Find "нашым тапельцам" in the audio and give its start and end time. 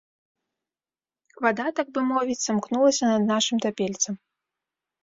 3.35-4.13